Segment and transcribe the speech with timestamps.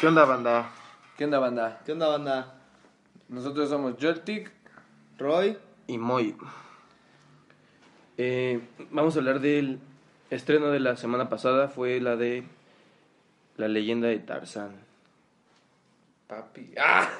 [0.00, 0.70] ¿Qué onda, banda?
[1.16, 1.80] ¿Qué onda, banda?
[1.84, 2.54] ¿Qué onda, banda?
[3.28, 4.50] Nosotros somos Joltic.
[5.18, 5.58] Roy.
[5.86, 6.34] Y Moy.
[8.16, 8.60] Eh,
[8.90, 9.78] vamos a hablar del
[10.30, 11.68] estreno de la semana pasada.
[11.68, 12.44] Fue la de
[13.58, 14.72] La leyenda de Tarzán.
[16.26, 16.72] Papi.
[16.78, 17.08] ¡Ah!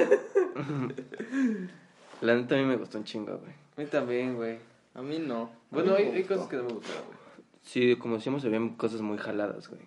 [2.23, 3.53] La neta a mí me gustó un chingo, güey.
[3.77, 4.59] A mí también, güey.
[4.95, 5.43] A mí no.
[5.45, 7.19] A Bueno, mí hay, cosas que no me gustaron, güey.
[7.63, 9.81] Sí, como decíamos, se ven cosas muy jaladas, güey.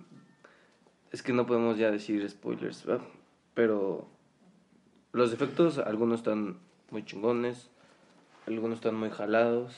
[1.14, 3.06] Es que no podemos ya decir spoilers, ¿verdad?
[3.54, 4.08] Pero
[5.12, 6.58] los efectos, algunos están
[6.90, 7.70] muy chingones,
[8.48, 9.76] algunos están muy jalados.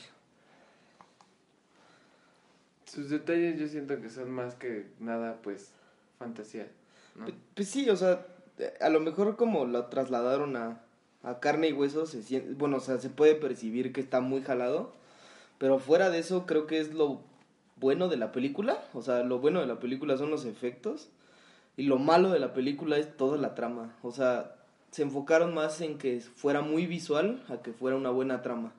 [2.86, 5.72] Sus detalles yo siento que son más que nada, pues,
[6.18, 6.68] fantasía.
[7.54, 8.26] Pues sí, o sea,
[8.80, 10.80] a lo mejor como lo trasladaron a,
[11.22, 14.40] a carne y hueso, se siente, bueno, o sea, se puede percibir que está muy
[14.40, 14.94] jalado,
[15.58, 17.20] pero fuera de eso creo que es lo
[17.76, 21.10] bueno de la película, o sea, lo bueno de la película son los efectos
[21.76, 24.56] y lo malo de la película es toda la trama, o sea,
[24.90, 28.72] se enfocaron más en que fuera muy visual a que fuera una buena trama.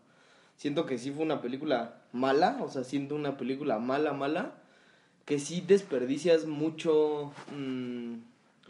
[0.55, 4.55] Siento que sí fue una película mala, o sea, siento una película mala, mala,
[5.25, 7.31] que sí desperdicias mucho...
[7.55, 8.15] mm,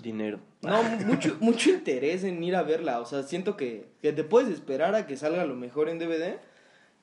[0.02, 0.40] Dinero.
[0.62, 3.00] no, mucho, mucho interés en ir a verla.
[3.00, 6.38] O sea, siento que, que te puedes esperar a que salga lo mejor en DVD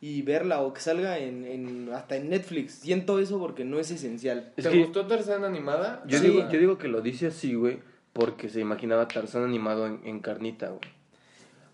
[0.01, 2.75] y verla o que salga en, en hasta en Netflix.
[2.75, 4.53] Siento eso porque no es esencial.
[4.57, 6.03] Es ¿Te que- gustó Tarzán animada?
[6.07, 6.29] Yo, Sí.
[6.29, 7.79] digo, yo digo que lo dice así, güey,
[8.13, 10.81] porque se imaginaba Tarzán animado en, en carnita, güey.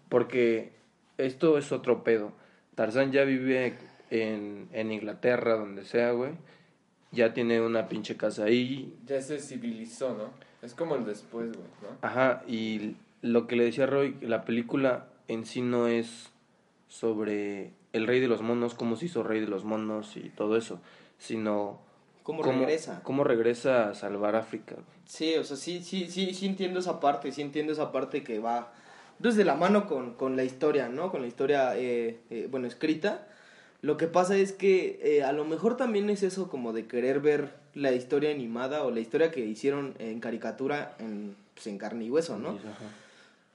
[0.09, 0.73] Porque
[1.19, 2.33] esto es otro pedo.
[2.75, 3.75] Tarzán ya vive
[4.11, 6.33] en, en Inglaterra, donde sea, güey.
[7.13, 8.95] Ya tiene una pinche casa ahí.
[9.07, 10.31] Ya se civilizó, ¿no?
[10.63, 11.89] Es como el después, güey, ¿no?
[12.03, 16.31] Ajá, y lo que le decía Roy, la película en sí no es
[16.89, 20.57] sobre el rey de los monos, cómo se hizo rey de los monos y todo
[20.57, 20.81] eso,
[21.19, 21.81] sino
[22.23, 23.01] ¿Cómo regresa?
[23.03, 24.77] cómo regresa a salvar África.
[25.07, 28.39] Sí, o sea, sí, sí, sí, sí entiendo esa parte, sí entiendo esa parte que
[28.39, 28.73] va
[29.19, 31.11] desde la mano con, con la historia, ¿no?
[31.11, 33.27] Con la historia, eh, eh, bueno, escrita.
[33.83, 37.21] Lo que pasa es que eh, a lo mejor también es eso como de querer
[37.21, 42.05] ver la historia animada o la historia que hicieron en caricatura en, pues, en carne
[42.05, 42.59] y hueso, ¿no?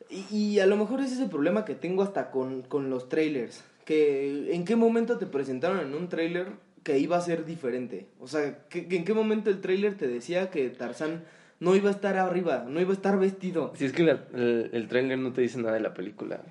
[0.10, 3.08] Y, y a lo mejor ese es el problema que tengo hasta con, con los
[3.10, 3.64] trailers.
[3.86, 6.48] Que en qué momento te presentaron en un trailer
[6.84, 8.08] que iba a ser diferente.
[8.20, 11.24] O sea, que, que en qué momento el trailer te decía que Tarzán
[11.60, 13.72] no iba a estar arriba, no iba a estar vestido.
[13.76, 16.42] Si es que la- el, el tráiler no te dice nada de la película.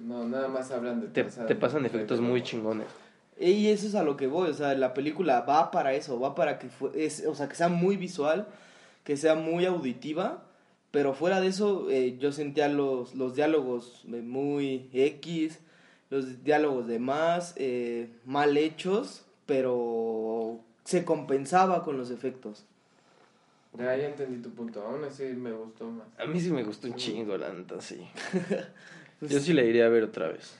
[0.00, 1.46] No, nada más hablan de Te, Tarzán.
[1.46, 2.86] te pasan efectos muy chingones.
[3.40, 6.34] Y eso es a lo que voy, o sea, la película va para eso, va
[6.34, 8.46] para que fue, es, o sea, que sea muy visual,
[9.04, 10.44] que sea muy auditiva,
[10.90, 15.58] pero fuera de eso eh, yo sentía los, los diálogos eh, muy X,
[16.12, 22.66] los diálogos de más, eh, mal hechos, pero se compensaba con los efectos.
[23.78, 24.82] Ya, ya entendí tu punto.
[24.82, 26.06] Aún así me gustó más.
[26.18, 28.06] A mí sí me gustó un chingo, la neta, sí.
[29.22, 30.54] Yo sí la iría a ver otra vez.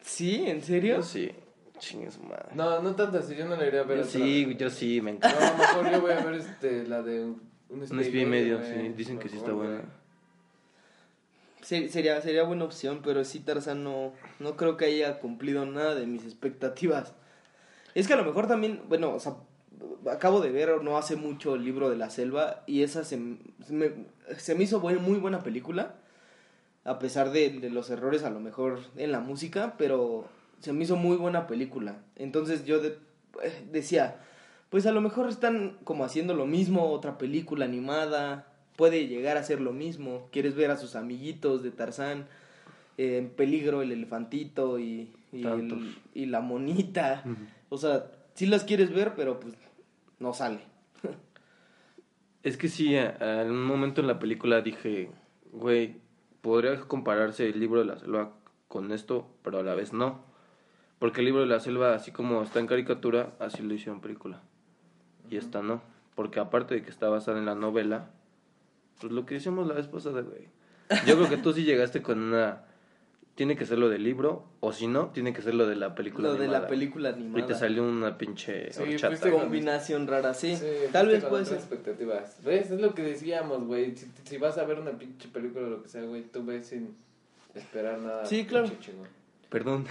[0.00, 0.46] ¿Sí?
[0.46, 0.96] ¿En serio?
[0.96, 1.30] Yo sí.
[1.78, 2.48] Chingue su madre.
[2.54, 3.98] No, no tanto así, yo no la iría a ver.
[3.98, 4.56] Yo otra sí, vez.
[4.56, 5.50] yo sí, me encanta.
[5.50, 8.62] No, mejor yo voy a ver este, la de un, un Un espía y medio,
[8.62, 8.94] sí.
[8.96, 9.82] Dicen que sí está buena.
[11.66, 16.06] Sería, sería buena opción, pero sí Tarzán no, no creo que haya cumplido nada de
[16.06, 17.12] mis expectativas.
[17.96, 19.34] Es que a lo mejor también, bueno, o sea,
[20.08, 23.38] acabo de ver no hace mucho el libro de la selva y esa se me,
[24.38, 25.96] se me hizo buen- muy buena película,
[26.84, 30.26] a pesar de, de los errores a lo mejor en la música, pero
[30.60, 31.96] se me hizo muy buena película.
[32.14, 32.96] Entonces yo de-
[33.42, 34.18] eh, decía,
[34.70, 38.46] pues a lo mejor están como haciendo lo mismo, otra película animada,
[38.76, 40.28] puede llegar a ser lo mismo.
[40.32, 42.26] Quieres ver a sus amiguitos de Tarzán
[42.98, 45.78] eh, en peligro, el elefantito y, y, Tantos.
[45.78, 47.24] el- y la monita.
[47.68, 49.54] O sea, sí las quieres ver, pero pues
[50.18, 50.60] no sale.
[52.42, 55.10] Es que sí, en un momento en la película dije,
[55.52, 55.96] güey,
[56.42, 58.32] podría compararse el libro de la selva
[58.68, 60.20] con esto, pero a la vez no.
[61.00, 64.42] Porque el libro de la selva, así como está en caricatura, así lo hicieron película.
[65.28, 65.82] y esta no.
[66.14, 68.10] Porque aparte de que está basada en la novela,
[69.00, 70.48] pues lo que decíamos la vez pasada, güey.
[71.06, 72.62] Yo creo que tú sí llegaste con una...
[73.34, 75.94] Tiene que ser lo del libro, o si no, tiene que ser lo de la
[75.94, 76.60] película Lo de animada.
[76.62, 77.46] la película Y animada.
[77.48, 79.08] te salió una pinche Sí, horchata.
[79.08, 80.56] fuiste Combinación rara, sí.
[80.56, 81.58] Sí, Tal vez puede ser.
[81.58, 82.42] expectativas.
[82.42, 82.70] ¿Ves?
[82.70, 83.94] Es lo que decíamos, güey.
[83.94, 86.66] Si, si vas a ver una pinche película o lo que sea, güey, tú ves
[86.68, 86.96] sin
[87.54, 88.24] esperar nada.
[88.24, 88.70] Sí, claro.
[89.50, 89.84] Perdón.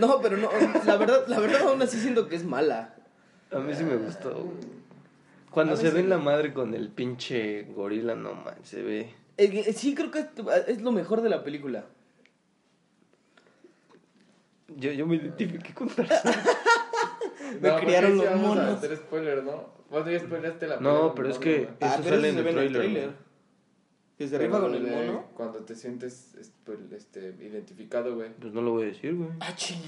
[0.00, 0.50] No, pero no,
[0.84, 2.96] la verdad, la verdad aún así siento que es mala.
[3.52, 4.30] A mí sí me gustó.
[4.34, 4.56] güey.
[5.56, 9.08] Cuando se ve me- la madre con el pinche gorila, no man, se ve.
[9.38, 10.26] Eh, sí, creo que es,
[10.68, 11.86] es lo mejor de la película.
[14.76, 16.34] Yo, yo me identifiqué con Tarzán.
[17.60, 18.78] Me porque criaron los vamos a monos.
[18.78, 19.64] hacer spoiler, ¿no?
[19.90, 21.40] Vos ya spoileaste la No, película, pero es ¿no?
[21.40, 21.68] que- güey?
[21.80, 23.04] Eso pero sale en se el ve tráiler, tráiler.
[23.04, 23.16] güey.
[24.18, 25.24] Que se Pero rifa con el de mono.
[25.34, 28.30] Cuando te sientes este, este, identificado, güey.
[28.40, 29.28] Pues no lo voy a decir, güey.
[29.40, 29.80] Ah, ching.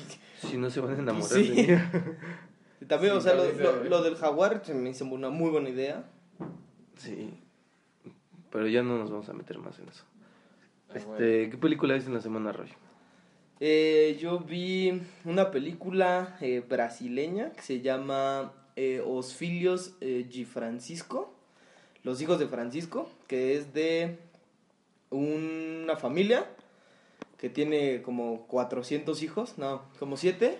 [0.48, 1.48] Si no se van a enamorar Sí.
[1.50, 1.82] de mí.
[2.80, 5.68] Y También, Sí, o sea, lo, lo- del jaguar se me hizo una muy buena
[5.68, 6.04] idea.
[6.96, 7.30] Sí.
[8.50, 10.04] Pero ya no nos vamos a meter más en eso.
[10.90, 12.68] Ah, Este, ¿qué película viste en la semana, Roy?
[13.60, 20.44] Eh, yo vi una película eh, brasileña que se llama eh, Os Filhos eh, de
[20.46, 21.34] Francisco,
[22.04, 24.18] Los Hijos de Francisco, que es de
[25.10, 26.46] una familia
[27.38, 30.58] que tiene como 400 hijos, no, como 7,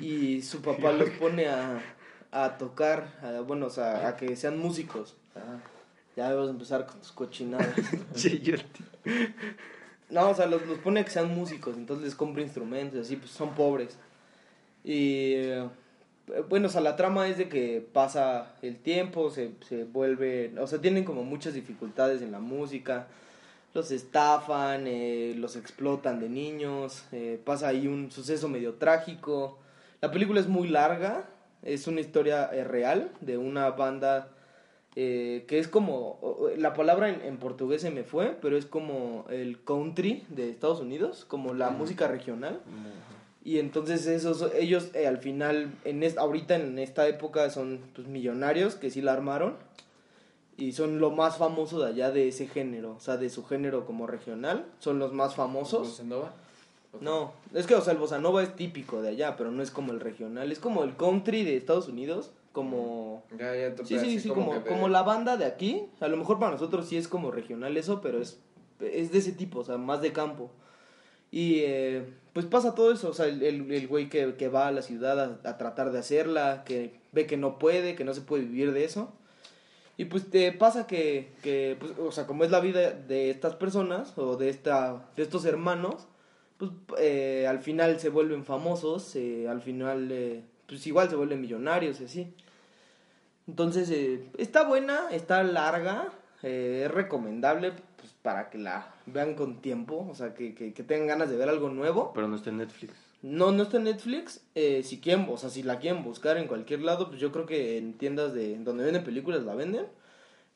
[0.00, 1.80] y su papá los pone a,
[2.30, 5.16] a tocar, a- bueno, o sea, a que sean músicos.
[6.16, 7.68] Ya a empezar con tus cochinadas.
[10.10, 13.16] No, o sea, los, los pone a que sean músicos, entonces les compra instrumentos, así,
[13.16, 13.96] pues son pobres.
[14.84, 15.68] Y eh,
[16.50, 20.66] bueno, o sea, la trama es de que pasa el tiempo, se, se vuelve, o
[20.66, 23.06] sea, tienen como muchas dificultades en la música,
[23.72, 29.58] los estafan, eh, los explotan de niños, eh, pasa ahí un suceso medio trágico.
[30.02, 31.28] La película es muy larga,
[31.62, 34.30] es una historia eh, real de una banda
[34.96, 36.18] eh, que es como,
[36.58, 40.80] la palabra en, en portugués se me fue, pero es como el country de Estados
[40.80, 42.60] Unidos, como la música regional.
[43.44, 48.08] Y entonces esos, ellos eh, al final, en es- ahorita en esta época son pues,
[48.08, 49.54] millonarios que sí la armaron
[50.56, 53.86] y son lo más famoso de allá de ese género, o sea, de su género
[53.86, 56.00] como regional, son los más famosos.
[56.92, 57.32] ¿Bossa Nova?
[57.52, 59.70] No, es que, o sea, el bossa nova es típico de allá, pero no es
[59.70, 63.24] como el regional, es como el country de Estados Unidos, como...
[63.38, 66.38] Ya, ya Sí, sí, sí, como, de- como la banda de aquí, a lo mejor
[66.38, 68.40] para nosotros sí es como regional eso, pero es,
[68.80, 70.50] es de ese tipo, o sea, más de campo.
[71.30, 72.04] Y eh,
[72.34, 74.82] pues pasa todo eso, o sea, el, el, el güey que, que va a la
[74.82, 78.44] ciudad a, a tratar de hacerla, que ve que no puede, que no se puede
[78.44, 79.10] vivir de eso.
[79.96, 83.54] Y pues te pasa que, que pues, o sea, como es la vida de estas
[83.56, 86.06] personas o de, esta, de estos hermanos,
[86.86, 91.40] pues eh, al final se vuelven famosos, eh, al final eh, pues igual se vuelven
[91.40, 92.34] millonarios y así.
[93.48, 96.12] Entonces, eh, está buena, está larga,
[96.42, 101.08] es recomendable pues, para que la vean con tiempo, o sea, que, que, que tengan
[101.08, 102.12] ganas de ver algo nuevo.
[102.14, 102.94] Pero no está en Netflix.
[103.22, 104.40] No, no está en Netflix.
[104.54, 107.46] Eh, si quieren, o sea, si la quieren buscar en cualquier lado, pues yo creo
[107.46, 109.86] que en tiendas de donde venden películas la venden.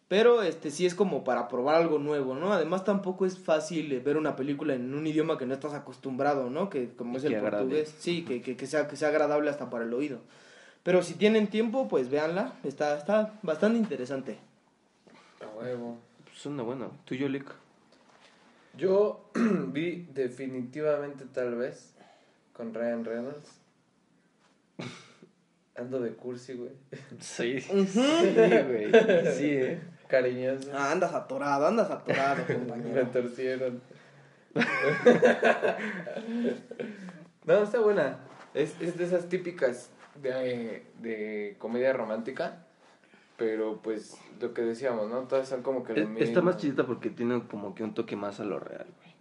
[0.09, 2.53] Pero este sí es como para probar algo nuevo, ¿no?
[2.53, 6.49] Además tampoco es fácil eh, ver una película en un idioma que no estás acostumbrado,
[6.49, 6.71] ¿no?
[6.71, 9.51] Que como Y es que el portugués, sí, que, que, que sea que sea agradable
[9.51, 10.21] hasta para el oído.
[10.85, 14.39] Pero si tienen tiempo, pues véanla, está está bastante interesante.
[15.41, 15.99] A huevo.
[16.25, 16.93] Pues suena bueno.
[17.05, 17.53] ¿Tú, Yolik?
[18.77, 21.95] Yo vi definitivamente tal vez
[22.53, 23.51] con Ryan Reynolds.
[25.75, 26.73] Ando de cursi, güey.
[27.19, 27.61] Sí.
[27.61, 28.93] Sí, güey.
[29.37, 29.81] Sí, eh.
[30.09, 30.71] Cariñoso.
[30.75, 33.07] Ah, andas atorado, andas atorado, Me compañero.
[33.09, 33.81] torcieron.
[37.45, 38.19] no, está buena.
[38.55, 39.91] Es, es de esas típicas
[40.23, 42.63] de, de comedia romántica.
[43.37, 45.21] Pero pues lo que decíamos, ¿no?
[45.25, 46.43] Todas son como que lo Es- Está mismo.
[46.45, 49.15] más chidita porque tiene como que un toque más a lo real, güey.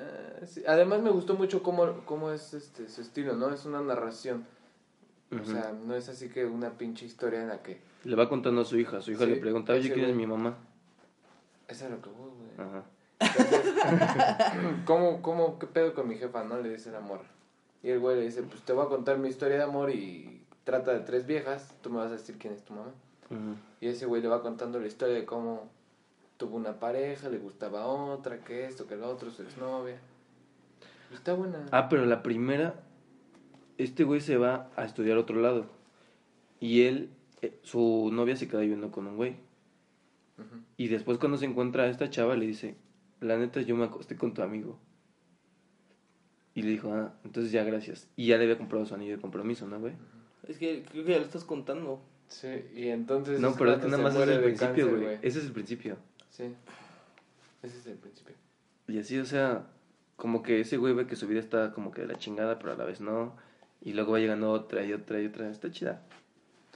[0.00, 0.62] Ah, sí.
[0.66, 3.52] Además me gustó mucho cómo, cómo es este su estilo, ¿no?
[3.52, 4.46] Es una narración.
[5.40, 7.80] O sea, no es así que una pinche historia en la que...
[8.04, 9.00] Le va contando a su hija.
[9.00, 10.56] Su hija Sí, le pregunta, oye, ese ¿quién es mi mamá?
[11.68, 12.68] Eso es lo que voy, güey.
[12.68, 12.84] Ajá.
[13.20, 13.74] Entonces,
[14.84, 16.60] ¿cómo, cómo, qué pedo con mi jefa, no?
[16.60, 17.26] Le dice la morra.
[17.82, 20.42] Y el güey le dice, pues te voy a contar mi historia de amor y
[20.64, 22.92] trata de tres viejas, tú me vas a decir quién es tu mamá.
[23.30, 23.56] Ujú.
[23.80, 25.68] Y ese güey le va contando la historia de cómo
[26.36, 29.98] tuvo una pareja, le gustaba otra, que esto, que lo otro, su exnovia.
[31.12, 31.66] Está buena.
[31.70, 32.74] Ah, pero la primera,
[33.78, 35.66] este güey se va a estudiar a otro lado.
[36.60, 37.10] Y él,
[37.42, 39.36] eh, su novia se queda viviendo con un güey.
[40.76, 42.76] Y después cuando se encuentra a esta chava le dice,
[43.20, 44.78] la neta yo me acosté con tu amigo.
[46.54, 48.08] Y le dijo, ah, entonces ya gracias.
[48.16, 49.94] Y ya le había comprado su anillo de compromiso, ¿no, güey?
[50.48, 52.02] Es que creo que ya lo estás contando.
[52.28, 53.40] Sí, y entonces.
[53.40, 55.18] No, pero es que nada más es el principio, cáncer, güey.
[55.22, 55.96] Ese es el principio.
[56.30, 56.44] Sí.
[57.62, 58.34] Ese es el principio.
[58.88, 59.66] Y así, o sea,
[60.16, 62.72] como que ese güey ve que su vida está como que de la chingada, pero
[62.72, 63.36] a la vez no.
[63.80, 65.50] Y luego va llegando otra y otra y otra.
[65.50, 66.02] Está chida.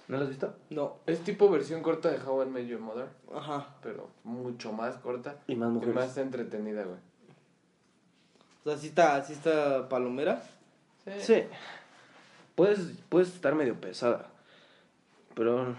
[0.09, 0.55] ¿No lo has visto?
[0.71, 0.99] No.
[1.07, 3.75] Es tipo versión corta de How I Met Your Mother, Ajá.
[3.83, 5.95] pero mucho más corta Y más y mujeres.
[5.95, 6.99] más entretenida, güey.
[8.65, 10.43] O sea, sí está, sí está palomera.
[11.21, 11.45] Sí.
[12.55, 14.29] Puedes, puedes estar medio pesada.
[15.35, 15.75] Pero.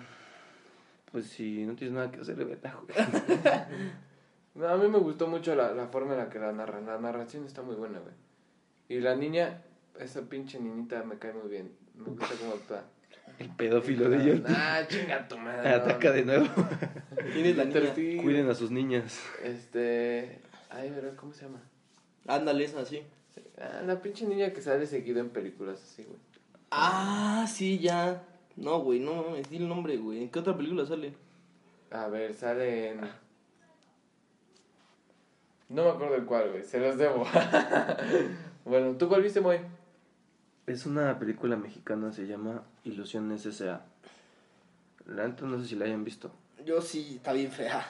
[1.11, 3.67] Pues si no tienes nada que hacer, vete a jugar.
[4.55, 6.85] No, a mí me gustó mucho la, la forma en la que la narran.
[6.85, 8.13] La narración está muy buena, güey.
[8.89, 9.61] Y la niña,
[9.99, 11.71] esa pinche niñita me cae muy bien.
[11.95, 12.83] Me gusta cómo actúa.
[13.39, 14.41] El pedófilo de ellos.
[14.47, 15.69] Ah, chinga tu madre.
[15.75, 16.47] Ataca de nuevo.
[17.33, 17.93] ¿Quién es la.
[17.93, 19.21] Cuiden a sus niñas.
[19.43, 20.41] Este.
[20.69, 21.13] Ay, ¿verdad?
[21.15, 21.61] ¿Cómo se llama?
[22.27, 23.03] Ándale, es así.
[23.59, 26.19] Ah, la pinche niña que sale seguido en películas así, güey.
[26.71, 28.23] Ah, sí, ya.
[28.55, 30.23] No, güey, no mames, di el nombre, güey.
[30.23, 31.13] ¿En qué otra película sale?
[31.91, 33.01] A ver, sale en.
[35.69, 36.63] No me acuerdo el cuál, güey.
[36.63, 37.23] Se los debo.
[38.65, 39.59] bueno, ¿tú cuál viste, Moy?
[40.65, 43.81] Es una película mexicana, se llama Ilusiones S.A.
[45.05, 46.31] La neta no sé si la hayan visto.
[46.65, 47.85] Yo sí, está bien fea.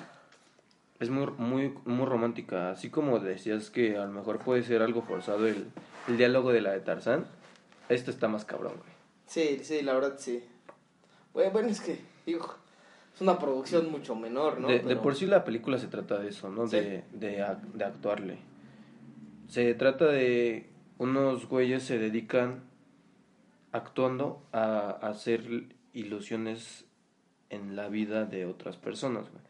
[0.99, 2.71] Es muy, muy, muy romántica.
[2.71, 5.65] Así como decías que a lo mejor puede ser algo forzado el,
[6.07, 7.25] el diálogo de la de Tarzán.
[7.89, 8.89] Esta está más cabrón, güey.
[9.27, 10.43] Sí, sí, la verdad sí.
[11.33, 12.53] Bueno, bueno, es que, digo,
[13.15, 14.67] es una producción mucho menor, ¿no?
[14.67, 16.67] de, de Pero- por sí la película se trata de eso, ¿no?
[16.67, 16.77] Sí.
[16.77, 18.37] De, de, de actuarle.
[19.47, 22.63] Se trata de unos güeyes se dedican
[23.71, 26.85] actuando a, a hacer ilusiones
[27.49, 29.43] en la vida de otras personas, güey.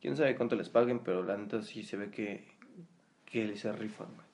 [0.00, 2.48] Quién sabe cuánto les paguen, pero la neta sí se ve que,
[3.24, 4.26] que se rifan, güey.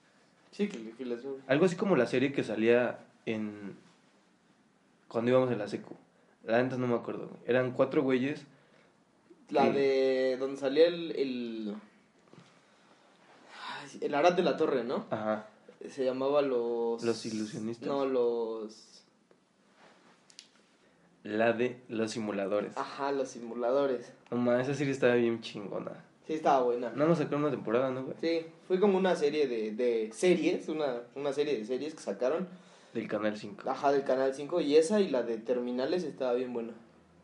[0.51, 1.21] Sí, que, que les...
[1.47, 3.77] Algo así como la serie que salía en...
[5.07, 5.95] Cuando íbamos en la secu.
[6.43, 7.41] La neta no me acuerdo, güey.
[7.45, 8.45] Eran cuatro güeyes.
[9.49, 11.11] La de donde salía el...
[11.11, 11.75] El,
[14.01, 15.05] el Arad de la Torre, ¿no?
[15.11, 15.47] Ajá.
[15.87, 17.03] Se llamaba los...
[17.03, 17.87] Los ilusionistas.
[17.87, 19.03] No, los...
[21.23, 22.77] La de los simuladores.
[22.77, 24.13] Ajá, los simuladores.
[24.31, 25.91] No mames, esa serie estaba bien chingona.
[26.25, 26.91] Sí, estaba buena.
[26.95, 28.15] No nos sacaron una temporada, ¿no, güey?
[28.21, 32.47] Sí, fue como una serie de, de series, una, una serie de series que sacaron,
[32.93, 33.69] Del Canal 5.
[33.69, 36.73] ajá, del Canal 5, y esa y la de Terminales estaba bien buena.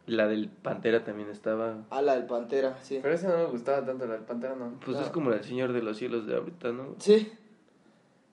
[0.07, 1.77] La del Pantera también estaba.
[1.89, 2.99] Ah, la del Pantera, sí.
[3.01, 4.79] Pero esa no me gustaba tanto, la del Pantera no.
[4.83, 5.03] Pues No.
[5.03, 6.95] es como el Señor de los Cielos de ahorita, ¿no?
[6.99, 7.31] Sí,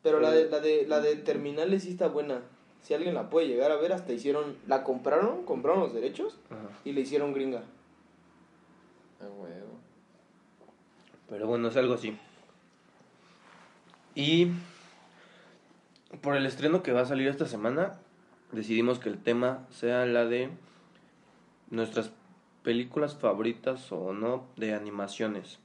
[0.02, 2.40] pero la de, Pero- la, de, la de Terminales sí está buena.
[2.82, 6.68] Si alguien la puede llegar a ver, hasta hicieron, la compraron, compraron los derechos Ajá.
[6.84, 7.62] y le hicieron gringa.
[9.20, 9.78] Ah, huevo.
[11.28, 12.16] Pero bueno, es algo así.
[14.14, 14.48] Y
[16.20, 17.98] por el estreno que va a salir esta semana,
[18.50, 20.50] decidimos que el tema sea la de
[21.70, 22.10] nuestras
[22.62, 25.58] películas favoritas o no de animaciones.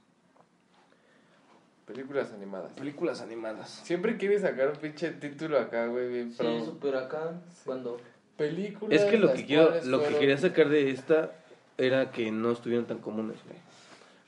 [1.88, 2.72] Películas animadas.
[2.72, 3.70] Películas animadas.
[3.82, 6.58] Siempre quieres sacar un pinche título acá, güey, bien pro.
[6.58, 7.98] Sí, super acá, cuando...
[8.36, 9.00] Películas.
[9.00, 11.32] Es que lo que quiero, lo que quería sacar de esta
[11.78, 13.58] era que no estuvieran tan comunes, güey.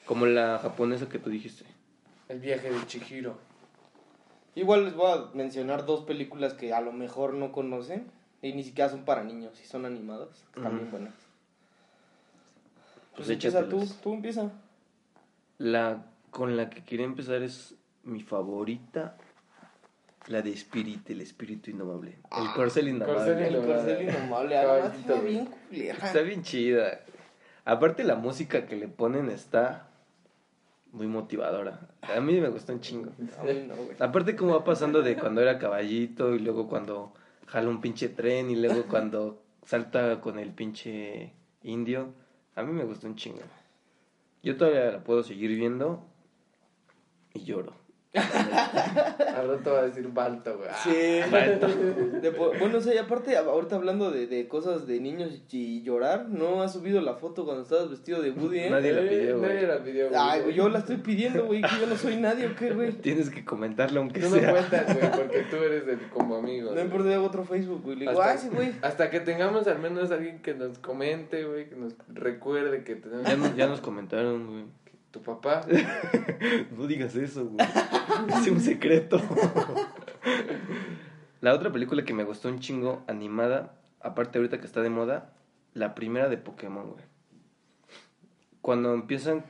[0.07, 1.67] Como la japonesa que tú dijiste.
[2.29, 3.37] El viaje de Chihiro.
[4.55, 8.65] Igual les voy a mencionar dos películas que a lo mejor no conocen y ni
[8.65, 11.15] siquiera son para niños y son animadas, que están bien buenas.
[13.15, 14.51] Pues Pues empieza tú, tú empieza.
[15.59, 19.17] La con la que quería empezar es mi favorita,
[20.27, 22.19] la de Spirit, el espíritu indomable.
[22.31, 23.49] El corcel indomable.
[23.49, 26.07] El corcel indomable, además está bien culera.
[26.07, 27.01] Está bien chida.
[27.65, 29.89] Aparte la música que le ponen está
[30.93, 31.89] muy motivadora.
[32.03, 33.13] A mí me gustó un chingo.
[33.19, 33.75] No.
[34.05, 37.13] Aparte cómo va pasando de cuando era caballito y luego cuando
[37.47, 41.33] jala un pinche tren y luego cuando salta con el pinche
[41.63, 42.13] indio.
[42.57, 43.43] A mí me gustó un chingo.
[44.43, 46.10] Yo todavía la puedo seguir viendo
[47.35, 47.73] y lloro.
[48.15, 50.69] Al rato va a decir Balto, güey.
[50.83, 50.91] Sí.
[52.21, 55.83] De po- bueno, o sea, y aparte, ahorita hablando de, de cosas de niños y
[55.83, 58.71] llorar, ¿no has subido la foto cuando estabas vestido de Woody, eh?
[58.71, 59.55] Nadie la Eh, pidió, güey.
[59.55, 60.21] Nadie la pidió, güey.
[60.21, 62.91] Ay, güey, yo la estoy pidiendo, güey, que yo no soy nadie, ¿o qué, güey?
[62.93, 64.51] Tienes que comentarlo aunque Tú no sea.
[64.51, 66.73] cuentas, güey, porque tú eres el como amigo.
[66.75, 67.97] No importa, hago otro Facebook, güey.
[67.97, 68.73] Le digo, Hasta, ah, sí, güey.
[68.83, 73.25] hasta que tengamos al menos alguien que nos comente, güey, que nos recuerde que tenemos
[73.29, 74.65] Ya, nos- ya nos comentaron, güey.
[75.11, 75.63] Tu papá.
[76.77, 77.67] No digas eso, güey.
[78.29, 79.21] Es un secreto.
[81.41, 85.33] La otra película que me gustó un chingo, animada, aparte ahorita que está de moda,
[85.75, 87.05] la primera de Pokémon, güey.
[88.61, 89.45] Cuando empiezan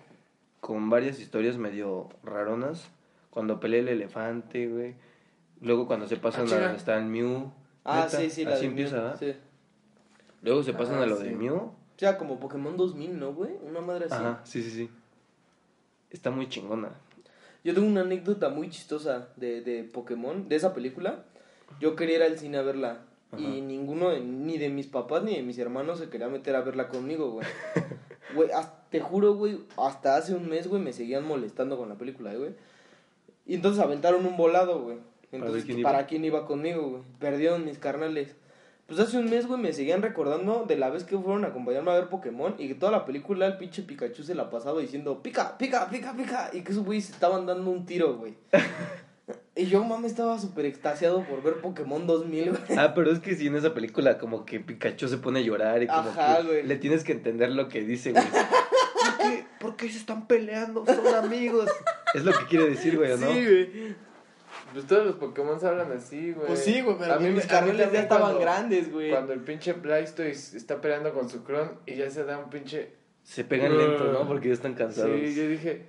[0.61, 2.89] con varias historias medio raronas,
[3.31, 4.95] cuando pelea el elefante, güey.
[5.61, 7.53] Luego cuando se pasan Ah, a donde está el Mew.
[7.85, 9.19] Ah, Neta, sí, sí, la Así de empieza, Mew, ¿verdad?
[9.19, 9.35] Sí.
[10.43, 11.25] Luego se pasan Ah, a lo sí.
[11.25, 11.57] de Mew.
[11.57, 13.53] O sea, como Pokémon 2000, ¿no, güey?
[13.69, 14.15] Una madre así.
[14.15, 14.91] Ajá, sí, sí, sí.
[16.11, 16.91] Está muy chingona.
[17.63, 21.25] Yo tengo una anécdota muy chistosa de, de Pokémon, de esa película.
[21.81, 23.03] Yo quería ir al cine a verla.
[23.39, 26.89] Y ninguno, ni de mis papás ni de mis hermanos se quería meter a verla
[26.89, 27.47] conmigo, güey.
[28.33, 28.49] Güey,
[28.91, 32.53] te juro, güey, hasta hace un mes, güey, me seguían molestando con la película, güey.
[33.45, 34.99] Y entonces aventaron un volado, güey.
[35.33, 37.03] Entonces, quién ¿para quién iba conmigo, güey?
[37.19, 38.37] Perdieron mis carnales.
[38.91, 41.93] Pues hace un mes, güey, me seguían recordando de la vez que fueron a acompañarme
[41.93, 45.23] a ver Pokémon y que toda la película el pinche Pikachu se la pasaba diciendo
[45.23, 46.51] pica, pica, pica, pica.
[46.53, 48.35] Y que esos güeyes se estaban dando un tiro, güey.
[49.55, 52.63] y yo, mames, estaba súper extasiado por ver Pokémon 2000, güey.
[52.77, 55.85] Ah, pero es que si en esa película como que Pikachu se pone a llorar
[55.85, 56.67] y como Ajá, que güey.
[56.67, 58.25] le tienes que entender lo que dice, güey.
[58.33, 60.85] ¿Por qué, ¿Por qué se están peleando?
[60.85, 61.71] Son amigos.
[62.13, 63.33] Es lo que quiere decir, güey, ¿no?
[63.33, 64.10] Sí, güey.
[64.73, 66.47] Pues todos los Pokémon hablan así, güey.
[66.47, 69.11] Pues sí, güey, pero A mí- mis carnales ya estaban cuando- grandes, güey.
[69.11, 72.93] Cuando el pinche Blastoise está peleando con su clon y ya se da un pinche...
[73.23, 74.27] Se pegan lento, ¿no?
[74.27, 75.13] Porque ya están cansados.
[75.21, 75.87] Sí, yo dije,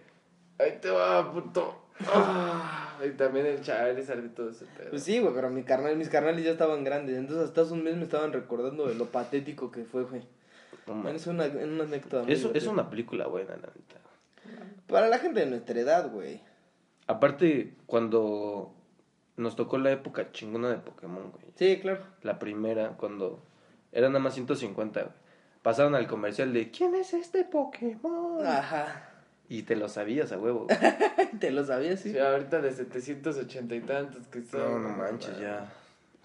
[0.60, 1.78] ahí te va, puto.
[2.14, 4.90] Ah, y también el Charizard y todo ese pedo.
[4.90, 7.18] Pues sí, güey, pero mi carnal, mis carnales ya estaban grandes.
[7.18, 10.24] Entonces hasta hace un mes me estaban recordando de lo patético que fue, güey.
[10.88, 11.22] Bueno, mames.
[11.22, 12.32] es una, una anécdota.
[12.32, 14.02] Eso es una película buena, la neta.
[14.88, 16.42] Para la gente de nuestra edad, güey.
[17.12, 18.74] Aparte, cuando
[19.36, 21.44] nos tocó la época chingona de Pokémon, güey.
[21.56, 22.02] Sí, claro.
[22.22, 23.40] La primera, cuando
[23.92, 25.14] era nada más 150, güey.
[25.62, 28.46] Pasaron al comercial de ¿Quién es este Pokémon?
[28.46, 29.10] Ajá.
[29.50, 30.68] Y te lo sabías a huevo.
[31.40, 32.12] ¿Te lo sabías, sí?
[32.14, 34.82] Sí, ahorita de 780 y tantos que son.
[34.82, 35.70] No, no manches, ya.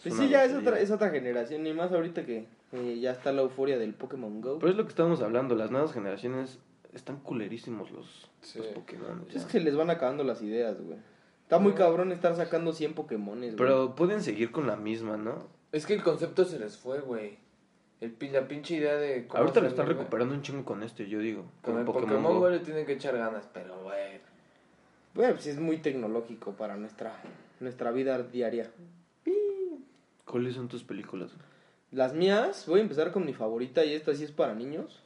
[0.01, 1.67] Pues una sí, ya es otra, es otra generación.
[1.67, 4.61] Y más ahorita que eh, ya está la euforia del Pokémon Go.
[4.61, 6.61] Pero es lo que estábamos hablando, las nuevas generaciones
[6.97, 8.59] están culerísimos los, Sí.
[8.59, 9.21] los Pokémon.
[9.25, 10.99] Pues es que se les van acabando las ideas, güey.
[11.43, 13.69] Está muy cabrón estar sacando 100 Pokémones, güey.
[13.69, 15.47] Pero pueden seguir con la misma, ¿no?
[15.73, 17.39] Es que el concepto se les fue, güey.
[18.01, 19.27] El, la pinche idea de.
[19.27, 19.97] cómo Ahorita lo están güey.
[19.97, 21.45] recuperando un chingo con este, yo digo.
[21.63, 22.41] Con el Pokémon, Pokémon, Go.
[22.41, 24.21] Go le tienen que echar ganas, pero bueno.
[25.15, 27.15] Bueno, pues es muy tecnológico para nuestra,
[27.61, 28.71] nuestra vida diaria.
[30.25, 31.31] ¿Cuáles son tus películas?
[31.93, 35.03] Las mías, voy a empezar con mi favorita y esta sí es para niños.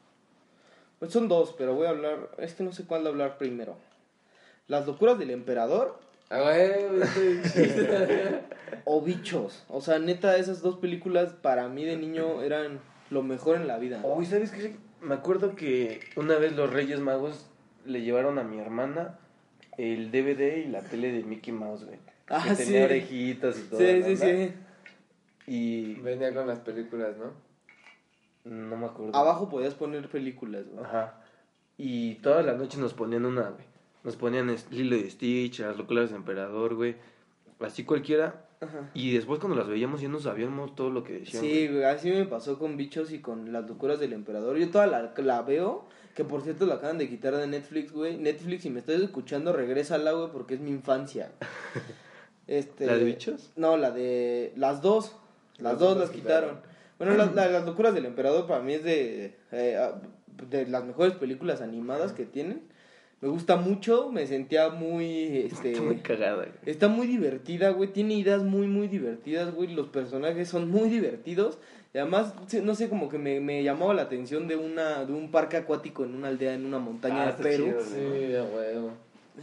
[1.00, 3.76] Pues son dos, pero voy a hablar, es que no sé cuál hablar primero.
[4.68, 5.98] Las locuras del emperador
[6.32, 7.40] Ah, güey, estoy-
[8.84, 9.64] o bichos.
[9.68, 12.78] O sea, neta, esas dos películas para mí de niño eran
[13.10, 14.00] lo mejor en la vida.
[14.04, 14.76] Uy, ¿sabes qué?
[15.00, 17.46] Me acuerdo que una vez los Reyes Magos
[17.84, 19.18] le llevaron a mi hermana
[19.76, 21.98] el DVD y la tele de Mickey Mouse, güey.
[22.28, 22.64] Ah, que sí.
[22.66, 23.80] tenía orejitas y todo.
[23.80, 24.52] Sí, sí, sí.
[25.48, 27.32] Y Venía con las películas, ¿no?
[28.44, 29.14] No me acuerdo.
[29.16, 30.84] Abajo podías poner películas, güey.
[30.84, 31.20] Ajá.
[31.76, 33.64] Y toda la noche nos ponían una, güey.
[34.04, 36.96] Nos ponían Lilo y Stitch, las locuras del emperador, güey.
[37.60, 38.46] Así cualquiera.
[38.60, 38.90] Ajá.
[38.94, 41.42] Y después cuando las veíamos ya no sabíamos todo lo que decían.
[41.42, 44.56] Sí, güey, así me pasó con bichos y con las locuras del emperador.
[44.58, 48.16] Yo toda la, la veo, que por cierto la acaban de quitar de Netflix, güey.
[48.18, 51.32] Netflix, si me estás escuchando, regrésala, güey, porque es mi infancia.
[52.46, 53.52] Este, ¿La de bichos?
[53.54, 54.52] No, la de...
[54.56, 55.14] Las dos.
[55.58, 56.56] Las Las dos dos las las quitaron.
[56.56, 56.69] quitaron.
[57.00, 60.00] Bueno, la- la- las locuras del emperador para mí es de, eh, ah,
[60.48, 62.62] de las mejores películas animadas que tienen.
[63.20, 65.38] Me gusta mucho, me sentía muy...
[65.38, 66.48] Este, Está muy cagada, güey.
[66.64, 67.92] Está muy divertida, güey.
[67.92, 69.74] Tiene ideas muy, muy divertidas, güey.
[69.74, 71.58] Los personajes son muy divertidos.
[71.92, 72.32] Y además,
[72.62, 76.02] no sé, como que me, me llamaba la atención de una de un parque acuático
[76.04, 77.64] en una aldea, en una montaña Ah, de Perú.
[77.66, 78.92] chido, Sí, a huevo.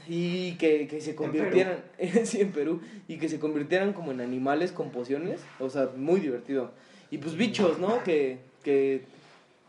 [0.08, 1.78] Y que, que se convirtieran,
[2.24, 5.40] sí, en Perú, y que se convirtieran como en animales con pociones.
[5.60, 6.72] O sea, muy divertido.
[7.12, 8.04] Y pues bichos, ¿no?
[8.04, 9.04] Que, que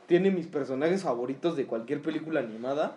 [0.07, 2.97] tiene mis personajes favoritos de cualquier película animada.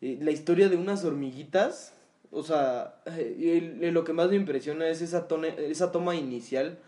[0.00, 1.92] Eh, la historia de unas hormiguitas.
[2.30, 6.78] O sea, eh, lo que más me impresiona es esa, tone- esa toma inicial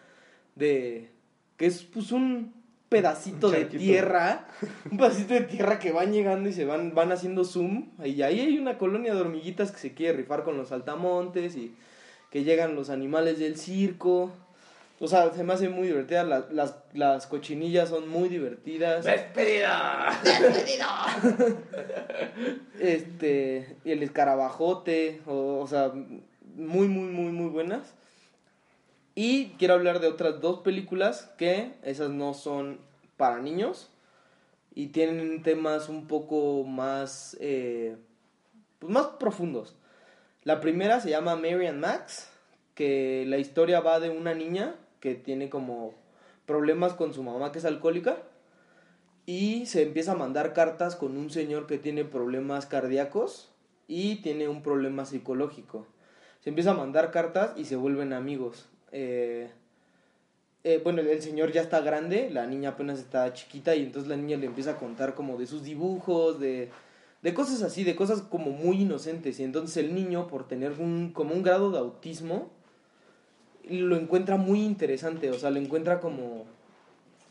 [0.55, 1.09] de...
[1.57, 2.53] Que es pues un
[2.89, 4.47] pedacito Un de tierra.
[4.91, 7.91] Un pedacito de tierra que van llegando y se van, van haciendo zoom.
[8.05, 11.75] Y ahí hay una colonia de hormiguitas que se quiere rifar con los saltamontes y
[12.31, 14.33] que llegan los animales del circo.
[14.99, 16.25] O sea, se me hace muy divertida.
[16.25, 19.05] Las, las, las cochinillas son muy divertidas.
[19.05, 20.11] ¡Despedida!
[22.81, 25.93] Este, y el escarabajote, o, o sea,
[26.55, 27.95] muy, muy, muy, muy buenas.
[29.15, 32.81] Y quiero hablar de otras dos películas que esas no son
[33.17, 33.91] para niños
[34.75, 37.97] y tienen temas un poco más, eh,
[38.79, 39.75] pues más profundos.
[40.45, 42.29] La primera se llama Mary and Max,
[42.75, 45.95] que la historia va de una niña que tiene como
[46.47, 48.19] problemas con su mamá que es alcohólica
[49.27, 53.51] y se empieza a mandar cartas con un señor que tiene problemas cardíacos
[53.89, 55.87] y tiene un problema psicológico.
[56.41, 58.69] Se empieza a mandar cartas y se vuelven amigos.
[58.93, 59.51] Eh,
[60.63, 64.17] eh, bueno, el señor ya está grande, la niña apenas está chiquita y entonces la
[64.17, 66.71] niña le empieza a contar como de sus dibujos, de,
[67.23, 69.41] de cosas así, de cosas como muy inocentes.
[69.41, 72.51] Y entonces el niño, por tener un, como un grado de autismo,
[73.69, 76.45] lo encuentra muy interesante, o sea, lo encuentra como...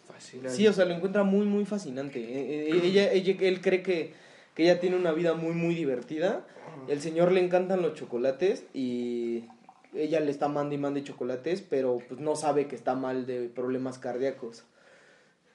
[0.07, 0.55] Fascinante.
[0.55, 2.19] Sí, o sea, lo encuentra muy, muy fascinante.
[2.19, 4.13] Eh, eh, Ella, ella, él cree que,
[4.53, 6.45] que ella tiene una vida muy, muy divertida.
[6.87, 9.45] El señor le encantan los chocolates y
[9.93, 13.49] ella le está mande y mande chocolates, pero pues no sabe que está mal de
[13.49, 14.63] problemas cardíacos.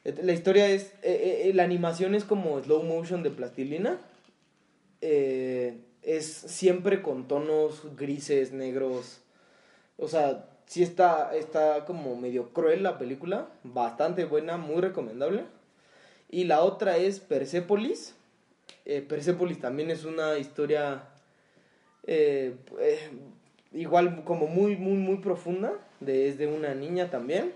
[0.04, 3.98] La historia es, eh, eh, la animación es como slow motion de plastilina.
[5.02, 9.20] Eh, es siempre con tonos grises, negros.
[9.98, 13.48] O sea, sí está, está como medio cruel la película.
[13.64, 15.42] Bastante buena, muy recomendable.
[16.30, 18.14] Y la otra es Persepolis.
[18.84, 21.02] Eh, Persepolis también es una historia
[22.06, 23.10] eh, eh,
[23.72, 25.72] igual como muy, muy, muy profunda.
[26.06, 27.52] Es de una niña también.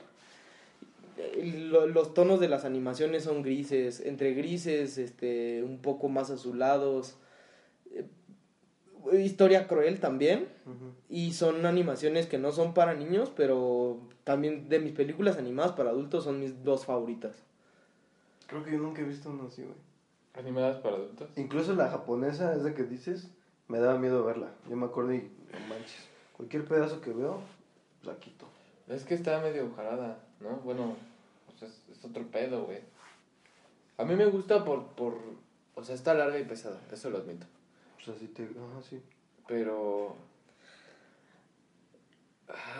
[1.71, 7.15] Lo- los tonos de las animaciones son grises, entre grises, este, un poco más azulados.
[9.13, 10.49] Historia cruel también.
[11.09, 15.91] Y son animaciones que no son para niños, pero también de mis películas animadas para
[15.91, 17.37] adultos son mis dos favoritas.
[18.47, 19.75] Creo que yo nunca he visto uno así, güey.
[20.35, 21.31] ¿Animadas para adultos?
[21.37, 23.31] Incluso la japonesa, esa que dices,
[23.69, 24.53] me daba miedo verla.
[24.69, 26.09] Yo me acuerdo y no manches.
[26.37, 27.41] Cualquier pedazo que veo,
[28.01, 28.47] pues la quito.
[28.89, 30.57] Es que está medio jalada, ¿no?
[30.65, 30.97] Bueno,
[31.55, 32.81] o sea, es, es otro pedo, güey.
[33.97, 35.15] A mí me gusta por, por...
[35.77, 37.47] O sea, está larga y pesada, eso lo admito.
[38.05, 38.43] Pues así te.
[38.43, 39.01] Ajá, sí.
[39.47, 40.17] Pero...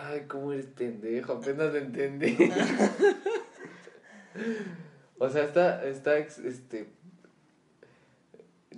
[0.03, 2.37] Ay, cómo eres pendejo, apenas lo entendí.
[5.17, 6.87] o sea, está, está, este...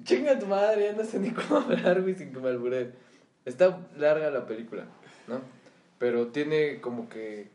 [0.04, 2.94] Chinga tu madre, ya no sé ni cómo hablar, güey, sin que me alburen.
[3.44, 4.86] Está larga la película,
[5.28, 5.42] ¿no?
[6.00, 7.50] Pero tiene como que...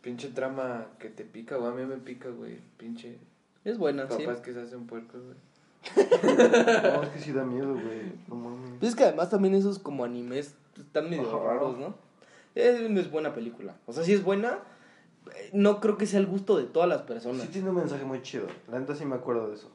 [0.00, 1.70] Pinche trama que te pica, güey.
[1.70, 2.58] A mí me pica, güey.
[2.78, 3.18] Pinche...
[3.64, 4.24] Es buena, sí.
[4.24, 5.36] Papás que se hacen puercos, güey.
[6.22, 8.12] No, es que sí da miedo, güey.
[8.28, 8.70] No mames.
[8.78, 11.44] Pues es que además también esos como animes están medio Ajá.
[11.54, 11.94] raros, ¿no?
[12.54, 13.76] Es, es buena película.
[13.86, 14.58] O sea, sí es buena.
[15.34, 17.42] eh, No creo que sea el gusto de todas las personas.
[17.42, 18.46] Sí tiene un mensaje muy chido.
[18.70, 19.70] La neta sí me acuerdo de eso.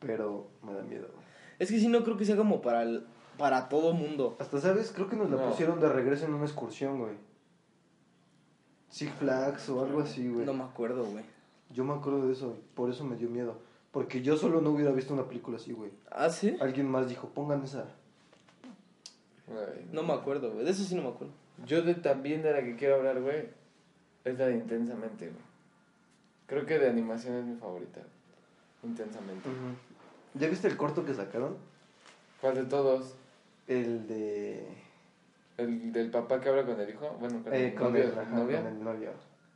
[0.00, 1.24] Pero me da miedo, güey.
[1.58, 3.06] Es que sí no creo que sea como para el-
[3.38, 4.36] para todo mundo.
[4.40, 4.92] Hasta, ¿sabes?
[4.94, 5.48] Creo que nos la No.
[5.50, 7.12] pusieron de regreso en una excursión, güey.
[8.90, 10.46] Six Flags o algo así, güey.
[10.46, 11.24] No me acuerdo, güey.
[11.70, 12.56] Yo me acuerdo de eso.
[12.74, 13.56] Por eso me dio miedo.
[13.94, 15.92] Porque yo solo no hubiera visto una película así, güey.
[16.10, 16.56] ¿Ah, sí?
[16.60, 17.86] Alguien más dijo, pongan esa.
[19.48, 20.64] Ay, No me acuerdo, güey.
[20.64, 21.32] De eso sí no me acuerdo.
[21.64, 23.50] Yo de también de la que quiero hablar, güey,
[24.24, 25.40] es la de Intensamente, güey.
[26.48, 28.00] Creo que de animación es mi favorita.
[28.82, 29.48] Intensamente.
[30.34, 31.56] ¿Ya viste el corto que sacaron?
[32.40, 33.14] ¿Cuál de todos?
[33.68, 34.66] El de...
[35.56, 37.16] ¿El del papá que habla con el hijo?
[37.20, 38.02] Bueno, con eh, el con, novio.
[38.02, 38.58] el, ajá, ¿novia?
[38.60, 39.10] con el novio.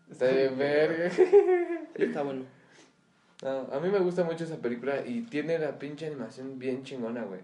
[0.08, 1.10] Está bien verga.
[1.96, 2.57] Está bueno.
[3.42, 7.24] No, a mí me gusta mucho esa película y tiene la pinche animación bien chingona,
[7.24, 7.40] güey.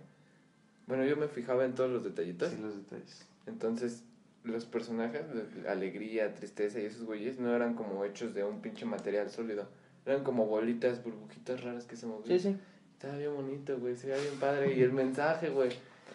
[0.86, 2.50] Bueno, yo me fijaba en todos los detallitos.
[2.50, 3.26] Sí, los detalles.
[3.46, 4.02] Entonces,
[4.42, 8.84] los personajes, de alegría, tristeza y esos güeyes, no eran como hechos de un pinche
[8.84, 9.66] material sólido.
[10.04, 12.38] Eran como bolitas, burbujitas raras que se movían.
[12.38, 12.56] Sí, sí.
[12.92, 13.96] Estaba bien bonito, güey.
[13.96, 14.76] Se veía bien padre.
[14.76, 15.70] Y el mensaje, güey.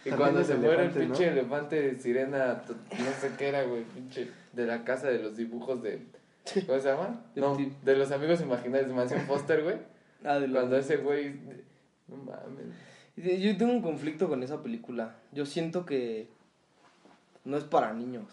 [0.05, 1.13] Y cuando se muere el elefante, ¿no?
[1.13, 3.83] pinche elefante de sirena, no sé qué era, güey.
[3.83, 5.99] Pinche de la casa de los dibujos de.
[6.65, 7.23] ¿Cómo se llama?
[7.35, 9.75] De No, de los amigos imaginarios de Mansión Foster, güey.
[10.23, 11.33] Ah, de lo- Cuando ese güey.
[12.09, 12.75] No mames.
[13.15, 15.15] Yo tengo un conflicto con esa película.
[15.31, 16.27] Yo siento que
[17.45, 18.25] no es para niños.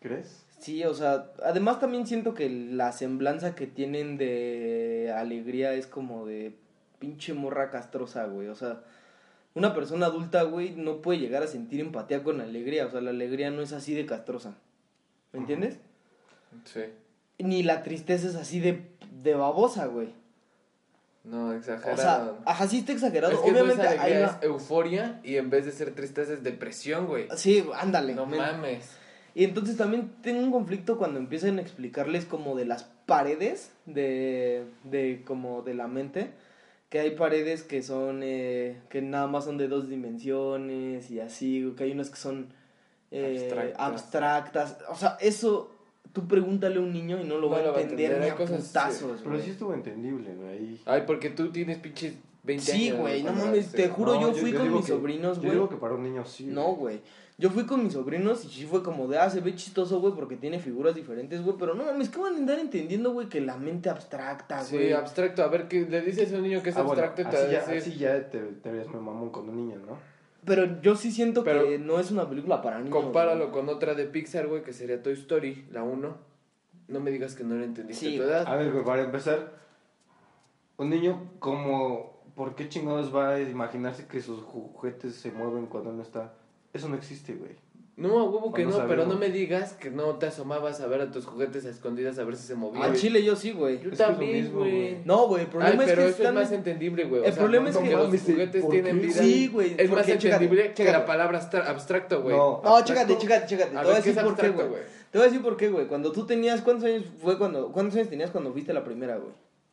[0.00, 0.44] ¿Crees?
[0.58, 6.26] Sí, o sea, además también siento que la semblanza que tienen de alegría es como
[6.26, 6.54] de
[6.98, 8.48] pinche morra castrosa, güey.
[8.48, 8.82] O sea,
[9.54, 12.86] una persona adulta, güey, no puede llegar a sentir empatía con alegría.
[12.86, 14.54] O sea, la alegría no es así de castrosa.
[15.32, 15.78] ¿Me entiendes?
[16.64, 16.80] Sí.
[17.42, 18.82] Ni la tristeza es así de,
[19.22, 20.14] de babosa, güey.
[21.24, 21.92] No, exagerado.
[21.92, 23.34] O sea, ajá, sí está exagerado.
[23.34, 26.32] es que Obviamente, no es alegría, hay es euforia y en vez de ser tristeza
[26.32, 27.28] es depresión, güey.
[27.36, 28.14] Sí, ándale.
[28.14, 28.90] No mames.
[29.34, 34.64] Y entonces también tengo un conflicto cuando empiezan a explicarles como de las paredes de,
[34.84, 36.30] de como de la mente,
[36.88, 41.72] que hay paredes que son, eh, que nada más son de dos dimensiones y así,
[41.76, 42.52] que hay unas que son
[43.12, 43.78] eh, Abstractas.
[43.78, 44.78] abstractas.
[44.88, 45.70] O sea, eso
[46.12, 48.30] tú pregúntale a un niño y no lo No va lo a entender ni hay
[48.30, 50.48] a cosas, putazos, Pero sí estuvo entendible, güey.
[50.50, 50.82] ahí.
[50.86, 53.00] Ay, porque tú tienes pinches 20 Sí, años.
[53.00, 55.52] güey, no mames, te juro, No, yo fui con mis que- sobrinos, Yo güey.
[55.52, 56.46] digo que para un niño sí.
[56.46, 57.00] No, güey.
[57.38, 60.12] Yo fui con mis sobrinos y sí fue como de, ah, se ve chistoso, güey,
[60.14, 61.56] porque tiene figuras diferentes, güey.
[61.58, 64.88] Pero no mames, ¿qué van a andar entendiendo, güey, que la mente abstracta, güey?
[64.88, 65.42] Sí, abstracto.
[65.42, 67.36] A ver, ¿qué le dices a un niño que es Ah, bueno, abstracto y te
[67.42, 67.92] así, ya, decir...
[67.92, 69.96] así ya te, te verías muy mamón con un niño, ¿no?
[70.44, 72.94] Pero yo sí siento Pero- que no es una película para niños.
[72.94, 73.52] Compáralo güey.
[73.52, 76.16] con otra de Pixar, güey, que sería Toy Story, la 1.
[76.88, 78.46] no me digas que no lo entendiste Sí, a tu edad.
[78.48, 79.52] A ver, güey, para empezar,
[80.76, 85.92] un niño como, ¿por qué chingados va a imaginarse que sus juguetes se mueven cuando
[85.92, 86.32] no está?
[86.72, 87.52] Eso no existe, güey.
[88.00, 90.86] No, a huevo que No no, pero no me digas que no te asomabas a
[90.86, 92.82] ver a tus juguetes a escondidas a ver si se movían.
[92.82, 93.78] Al chile yo sí, güey.
[93.80, 94.96] Yo Es también, güey.
[95.04, 97.20] No, güey, el Ay, problema pero es que eso es más entendible, güey.
[97.20, 99.12] O El sea, problema es no que- los juguetes ¿por tienen vida.
[99.22, 100.98] Sí, güey, Es más chécate, entendible que chécate.
[100.98, 102.34] la palabra abstra- abstracto, güey.
[102.36, 102.60] No.
[102.64, 103.18] No, abstracto.
[103.18, 103.70] chécate, chécate, chécate.
[103.72, 104.68] Te A voy a ver, ¿qué decir es por qué, güey.
[105.10, 105.86] Te voy a decir por qué, güey.
[105.86, 109.32] Cuando tú tenías, ¿cuántos años fue cuando, cuántos años tenías cuando viste la primera, güey?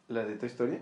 [0.10, 0.80] ¿La de Toy Story?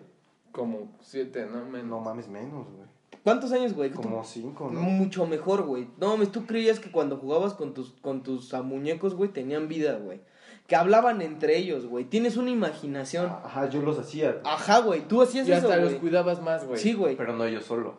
[0.52, 1.66] Como siete, ¿no?
[1.66, 1.88] Menos.
[1.88, 2.88] No mames, menos, güey.
[3.26, 3.90] ¿Cuántos años, güey?
[3.90, 4.80] Tú- Como cinco, ¿no?
[4.82, 5.88] Mucho mejor, güey.
[5.98, 9.68] No mames, tú creías que cuando jugabas con tus, con tus ah, muñecos, güey, tenían
[9.68, 10.22] vida, güey.
[10.68, 12.06] Que hablaban entre ellos, güey.
[12.06, 13.26] Tienes una imaginación.
[13.26, 14.34] Ajá, yo los hacía.
[14.34, 14.44] güey.
[14.46, 15.08] Ajá, güey.
[15.08, 16.80] Tú hacías Y eso, hasta los cuidabas más, güey.
[16.80, 17.16] Sí, güey.
[17.16, 17.96] Pero no ellos solos.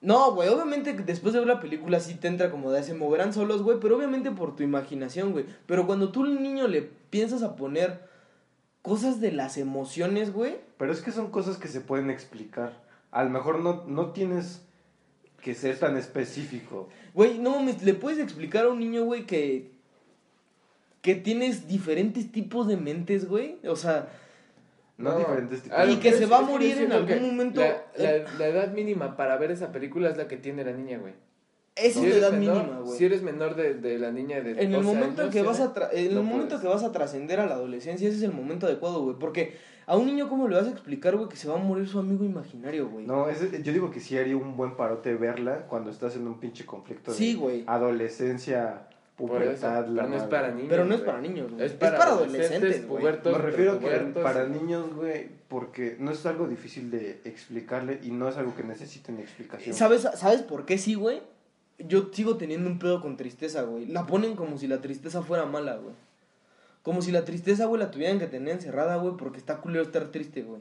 [0.00, 3.32] No, güey, obviamente después de ver la película sí te entra como de se moverán
[3.32, 5.46] solos, güey, pero obviamente por tu imaginación, güey.
[5.66, 8.00] Pero cuando tú al niño le piensas a poner
[8.82, 12.83] cosas de las emociones, güey, Pero es que son cosas que se pueden explicar.
[13.14, 14.60] A lo mejor no, no tienes
[15.42, 16.88] que ser tan específico.
[17.14, 19.72] güey, no mames, le puedes explicar a un niño, güey, que
[21.02, 23.58] que tienes diferentes tipos de mentes, güey.
[23.68, 24.08] O sea,
[24.96, 25.78] No, diferentes tipos.
[25.90, 27.60] Y que se va a morir en algún momento.
[27.60, 30.98] La, la- la edad mínima para ver esa película es la que tiene la niña,
[30.98, 31.12] güey.
[31.76, 32.96] esa Si es la edad menor- mínima, güey.
[32.98, 35.60] Si eres menor de, de la niña de En el 12 momento años, que vas
[35.60, 36.60] a en el momento puedes.
[36.62, 39.96] que vas a trascender a la adolescencia, ese es el momento adecuado, güey, porque a
[39.96, 42.24] un niño cómo le vas a explicar, güey, que se va a morir su amigo
[42.24, 43.06] imaginario, güey.
[43.06, 46.38] No, ese- yo digo que sí haría un buen parote verla cuando estás en un
[46.40, 47.64] pinche conflicto de Sí, güey.
[47.66, 50.68] adolescencia, pubertad, la pero no es para niños.
[50.70, 51.64] Pero no es para niños, güey.
[51.66, 53.04] Es para, adolescentes, güey.
[53.04, 53.88] Me refiero a que
[54.22, 58.64] para niños, güey, porque no es algo difícil de explicarle y no es algo que
[58.64, 59.74] necesiten explicación.
[59.74, 61.22] ¿Sabes, ¿Sabes por qué sí, güey?
[61.78, 63.86] Yo sigo teniendo un pedo con tristeza, güey.
[63.86, 65.94] La ponen como si la tristeza fuera mala, güey.
[66.84, 70.04] Como si la tristeza, güey, la tuvieran que tener encerrada, güey, porque está culero estar
[70.12, 70.60] triste, güey.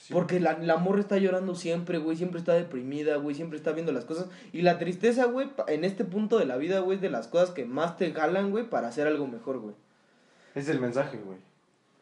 [0.00, 0.14] Sí.
[0.14, 3.92] Porque la, la morra está llorando siempre, güey, siempre está deprimida, güey, siempre está viendo
[3.92, 4.28] las cosas.
[4.52, 7.50] Y la tristeza, güey, en este punto de la vida, güey, es de las cosas
[7.50, 9.74] que más te jalan, güey, para hacer algo mejor, güey.
[10.54, 11.38] Es el mensaje, güey.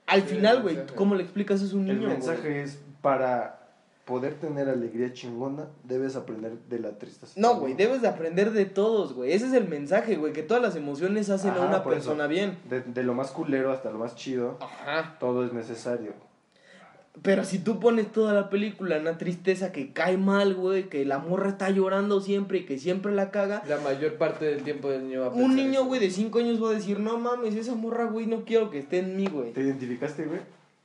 [0.07, 0.79] Al Sí, final, el güey.
[0.94, 2.18] ¿cómo le explicas eso a un El niño, güey?
[2.18, 3.63] mensaje es para
[4.05, 7.33] poder tener alegría chingona, debes aprender de la tristeza.
[7.37, 9.33] No, güey, debes de aprender de todos, güey.
[9.33, 11.85] Ese es el mensaje, güey, que todas las emociones hacen a una eso.
[11.85, 12.59] persona bien.
[12.69, 15.17] De, de lo más culero hasta lo más chido, Ajá.
[15.19, 16.12] todo es necesario.
[17.23, 21.05] Pero si tú pones toda la película en una tristeza que cae mal, güey, que
[21.05, 24.90] la morra está llorando siempre y que siempre la caga, La mayor parte del tiempo
[24.90, 25.85] del niño va a un pensar niño, eso.
[25.87, 28.81] güey, de 5 años va a decir, no mames, esa morra, güey, no quiero que
[28.81, 29.53] esté en mí, güey.
[29.53, 30.40] ¿Te identificaste, güey?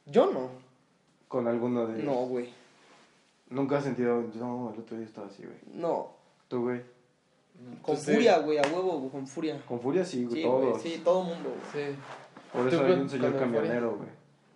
[0.06, 0.52] Yo no.
[1.28, 2.06] Con alguno de ellos.
[2.06, 2.50] No, güey.
[3.50, 5.58] Nunca has sentido, no, el otro día estaba así, güey.
[5.74, 6.12] No.
[6.48, 6.82] Tú, güey.
[7.82, 9.62] Con furia, güey, a huevo, güey, con furia.
[9.68, 10.82] Con furia sí, güey, Sí, güey, todos.
[10.82, 11.86] sí, todo mundo, güey.
[11.92, 11.96] Sí.
[12.54, 14.10] Por ¿Tú eso hay un señor camionero, güey.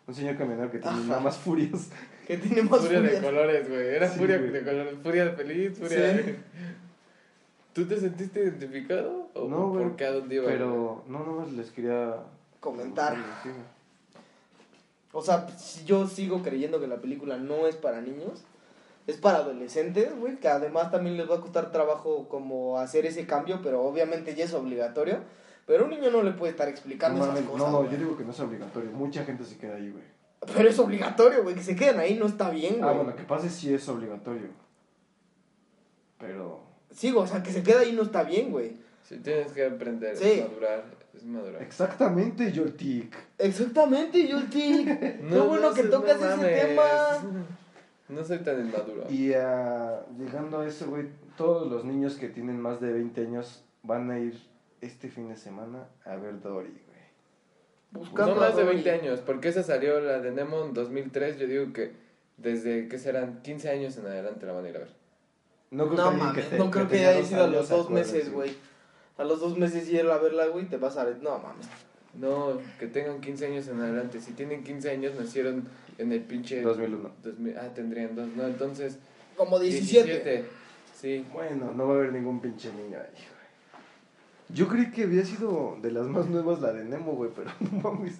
[0.07, 1.07] Un señor camionero que tiene Ajá.
[1.07, 1.89] nada más furias.
[2.23, 3.19] Que tiene más Furia furia.
[3.19, 3.85] de colores, güey.
[3.95, 4.51] Era Sí, furia güey.
[4.51, 4.95] de colores.
[5.03, 6.17] Furia de feliz, furia Sí.
[6.23, 6.39] de...
[7.73, 9.27] ¿Tú te sentiste identificado?
[9.33, 9.83] ¿O No, güey.
[9.83, 10.45] por qué a dónde iba?
[10.45, 12.15] Pero, no, nomás les quería...
[12.61, 13.17] Comentar.
[13.43, 13.55] Güey.
[15.11, 15.45] O sea,
[15.85, 18.45] yo sigo creyendo que la película no es para niños.
[19.05, 23.25] Es para adolescentes, güey, que además también les va a costar trabajo como hacer ese
[23.25, 25.17] cambio, pero obviamente ya es obligatorio.
[25.65, 27.71] Pero un niño no le puede estar explicando No, esas cosas.
[27.71, 27.91] no, güey.
[27.91, 28.91] yo digo que no es obligatorio.
[28.91, 30.03] Mucha gente se queda ahí, güey.
[30.53, 32.89] Pero es obligatorio, güey, que se queden ahí no está bien, güey.
[32.89, 34.49] Ah, bueno, que pase sí es obligatorio.
[36.19, 36.61] Pero...
[36.91, 38.73] Sí, o sea, que se quede ahí no está bien, güey.
[39.07, 40.31] Si tienes que aprender, Sí.
[40.31, 40.83] es madurar.
[41.15, 41.61] Es madurar.
[41.61, 43.15] Exactamente, Yoltik.
[43.37, 44.85] Exactamente, Yulti.
[45.29, 46.83] Qué bueno que tocas no ese tema.
[48.13, 49.05] No soy tan inmaduro.
[49.09, 53.63] Y ah, llegando a eso, güey, todos los niños que tienen más de 20 años
[53.83, 54.39] van a ir
[54.81, 56.83] este fin de semana a ver Dory, güey.
[57.91, 58.75] Buscando no más de Dory.
[58.81, 61.37] 20 años, porque esa salió la de Nemo en 2003.
[61.39, 61.93] Yo digo que
[62.37, 64.89] desde que serán 15 años en adelante la van a ir a ver.
[65.71, 68.55] No creo No que te- no creo que haya sido a los dos meses, güey.
[69.17, 71.05] A los dos meses ir a verla, güey, te vas a...
[71.21, 71.67] No mames.
[72.13, 74.21] No, que tengan 15 años en adelante.
[74.21, 76.61] Si tienen 15 años, nacieron en el pinche.
[76.61, 77.11] 2001.
[77.23, 78.27] 2000, ah, tendrían dos.
[78.35, 78.97] No, entonces.
[79.35, 80.05] Como 17.
[80.05, 80.45] 17.
[80.95, 81.25] Sí.
[81.33, 83.33] Bueno, no va a haber ningún pinche niño ahí, güey.
[84.49, 87.79] Yo creí que había sido de las más nuevas la de Nemo, güey, pero no
[87.91, 88.15] mames.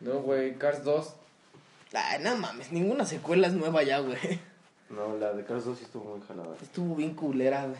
[0.00, 1.14] No, güey, Cars 2.
[1.94, 4.16] Ay, no mames, ninguna secuela es nueva ya, güey.
[4.90, 6.54] No, la de Cars 2 sí estuvo muy jalada.
[6.62, 7.78] Estuvo bien culera, güey.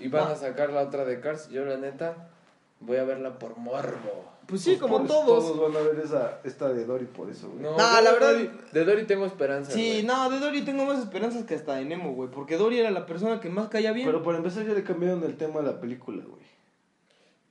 [0.00, 0.30] Y van No.
[0.30, 1.48] a sacar la otra de Cars.
[1.50, 2.28] Yo, la neta,
[2.80, 4.24] voy a verla por morbo.
[4.46, 5.26] Pues sí, Pues como todos.
[5.52, 7.62] Todos van a ver esa, esta de Dory por eso, güey.
[7.62, 9.72] No, Nah, la de verdad- Dory- de Dory tengo esperanza.
[9.72, 10.02] Sí, güey.
[10.04, 12.30] no, de Dory tengo más esperanzas que hasta de Nemo, güey.
[12.30, 14.06] Porque Dory era la persona que más caía bien.
[14.06, 16.42] Pero para empezar ya le cambiaron el tema a la película, güey.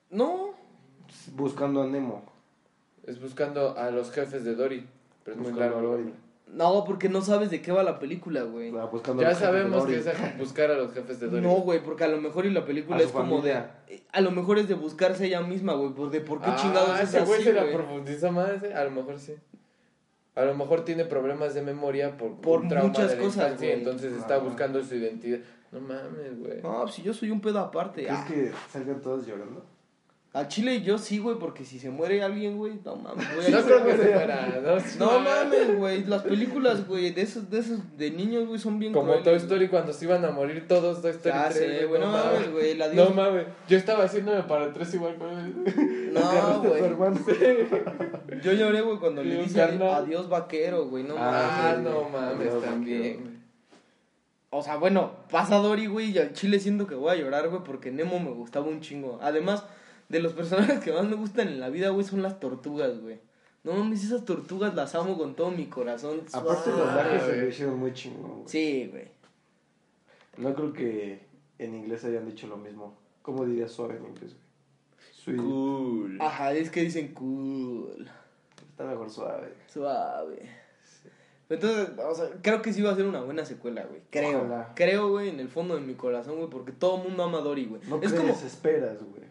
[0.09, 0.55] No,
[1.35, 2.23] Buscando a Nemo.
[3.03, 4.87] Es buscando a los jefes de Dory.
[5.23, 5.93] Pero es muy Buscando largo.
[5.93, 6.13] a Dory.
[6.53, 8.73] No, porque no sabes de qué va la película, güey.
[8.75, 11.41] Ah, Ya sabemos que es a buscar a los jefes de Dory.
[11.41, 13.71] No, güey, porque a lo mejor y la película es como familia.
[13.88, 14.03] de...
[14.12, 16.99] A lo mejor es de buscarse ella misma, güey, por de por qué ah, chingados
[17.01, 18.73] es ese güey se la profundiza más, ¿eh?
[18.73, 19.36] A lo mejor sí.
[20.36, 23.57] A lo mejor tiene problemas de memoria por, Por un trauma muchas de la cosas,
[23.57, 23.71] güey.
[23.71, 25.39] entonces está buscando su identidad.
[25.71, 26.62] No mames, güey.
[26.62, 28.03] No, si yo soy un pedo aparte.
[28.03, 29.65] ¿Crees Ah, que salgan todos llorando?
[30.38, 33.52] A Chile yo sí, güey, porque si se muere alguien, güey, no mames, güey.
[33.52, 34.62] No creo que se muera.
[35.00, 38.78] No, No mames, güey, las películas, güey, de esos, de esos, de niños, güey, son
[38.78, 39.36] bien Como crueles, Toy.
[39.38, 42.52] Story cuando se iban a morir todos, Toy Story Ya 3, sé, güey, no mames,
[42.52, 46.12] güey, No mames, yo estaba haciéndome para el 3 igual, güey.
[46.12, 46.84] No, güey.
[46.84, 47.19] hermano.
[48.43, 49.89] Yo lloré, güey, cuando le Sí, carnal.
[50.04, 51.80] adiós vaquero, güey, no Ah, mames.
[51.91, 53.38] no mames, también, güey.
[54.50, 57.63] O sea, bueno, pasa Dory, güey, y al chile siento que voy a llorar, güey,
[57.63, 59.19] porque Nemo me gustaba un chingo.
[59.21, 59.63] Además,
[60.10, 63.20] de los personajes que más me gustan en la vida, güey, son las tortugas, güey.
[63.63, 66.22] No mames, esas tortugas las amo con todo mi corazón.
[66.32, 68.48] Aparte los doblajes se lo hicieron muy chingón, güey.
[68.48, 69.08] Sí, güey.
[70.38, 71.26] No creo que
[71.60, 72.98] en inglés hayan dicho lo mismo.
[73.22, 74.48] ¿Cómo diría suave en inglés, güey?
[75.12, 75.38] Sweet.
[75.38, 76.17] Cool.
[76.22, 78.10] Ajá, es que dicen cool,
[78.70, 79.54] Está mejor suave.
[79.67, 80.50] suave.
[81.50, 84.02] Entonces, o sea, creo que sí va a ser una buena secuela, güey.
[84.10, 84.39] Creo.
[84.39, 84.74] Ojalá.
[84.76, 87.41] Creo, güey, en el fondo de mi corazón, güey, porque todo el mundo ama a
[87.41, 87.82] Dory, güey.
[87.88, 89.26] No es crees, como, esperas, güey.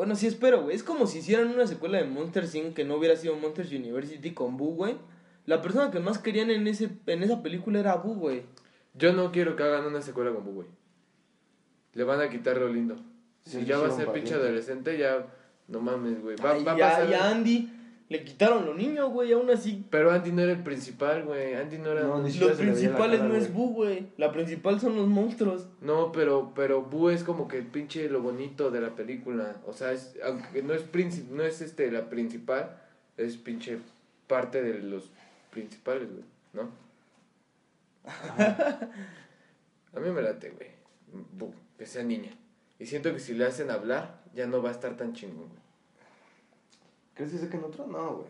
[0.00, 0.74] Bueno, sí espero, güey.
[0.74, 2.72] Es como si hicieran una secuela de Monster Inc.
[2.72, 4.96] que no hubiera sido Monsters University con Boo, güey.
[5.44, 8.44] La persona que más querían en, ese, en esa película era Boo, güey.
[8.94, 10.68] Yo no quiero que hagan una secuela con Boo, güey.
[11.92, 12.96] Le van a quitar lo lindo.
[13.44, 15.26] Si Sí, ya va a ser pinche adolescente, ya.
[15.68, 16.36] No mames, güey.
[16.36, 17.14] Va, Ay, va a, pasar.
[17.14, 17.70] Andy
[18.10, 19.32] le quitaron los niños, güey.
[19.32, 21.54] Aún así, Pero Andy no era el principal, güey.
[21.54, 22.02] Andy no era.
[22.02, 23.52] No, No, ni siquiera los principales no es.
[23.54, 24.08] Boo, güey.
[24.18, 25.68] La principal son los monstruos.
[26.12, 29.56] pero, pero Boo es como que el pinche lo bonito de la película.
[29.66, 32.76] O sea, es, aunque no es, princi- no es este la principal,
[33.16, 33.78] es pinche
[34.26, 35.10] parte de los
[35.52, 36.24] principales, güey.
[36.52, 36.68] ¿No?
[39.94, 40.70] a mí me late, güey.
[41.32, 42.32] Boo, que sea niña.
[42.78, 45.59] Y siento que si le hacen hablar, ya no va a estar tan chingón, güey.
[47.20, 47.86] ¿Crees que saquen otro?
[47.86, 48.28] No, güey.